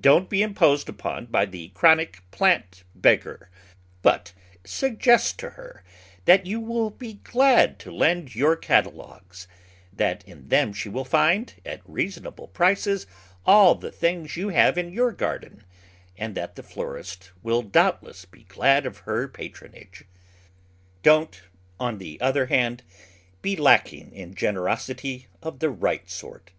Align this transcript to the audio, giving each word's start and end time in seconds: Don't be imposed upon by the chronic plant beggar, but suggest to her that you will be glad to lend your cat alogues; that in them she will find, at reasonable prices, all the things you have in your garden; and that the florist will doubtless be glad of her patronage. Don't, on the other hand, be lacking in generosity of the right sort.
Don't 0.00 0.30
be 0.30 0.42
imposed 0.42 0.88
upon 0.88 1.26
by 1.26 1.44
the 1.44 1.70
chronic 1.70 2.22
plant 2.30 2.84
beggar, 2.94 3.50
but 4.00 4.32
suggest 4.64 5.40
to 5.40 5.50
her 5.58 5.82
that 6.24 6.46
you 6.46 6.60
will 6.60 6.88
be 6.90 7.14
glad 7.24 7.80
to 7.80 7.90
lend 7.90 8.36
your 8.36 8.54
cat 8.54 8.84
alogues; 8.86 9.48
that 9.92 10.22
in 10.22 10.50
them 10.50 10.72
she 10.72 10.88
will 10.88 11.04
find, 11.04 11.54
at 11.66 11.80
reasonable 11.84 12.46
prices, 12.46 13.08
all 13.44 13.74
the 13.74 13.90
things 13.90 14.36
you 14.36 14.50
have 14.50 14.78
in 14.78 14.92
your 14.92 15.10
garden; 15.10 15.64
and 16.16 16.36
that 16.36 16.54
the 16.54 16.62
florist 16.62 17.32
will 17.42 17.62
doubtless 17.62 18.24
be 18.24 18.44
glad 18.44 18.86
of 18.86 18.98
her 18.98 19.26
patronage. 19.26 20.04
Don't, 21.02 21.42
on 21.80 21.98
the 21.98 22.20
other 22.20 22.46
hand, 22.46 22.84
be 23.42 23.56
lacking 23.56 24.12
in 24.12 24.32
generosity 24.32 25.26
of 25.42 25.58
the 25.58 25.70
right 25.70 26.08
sort. 26.08 26.52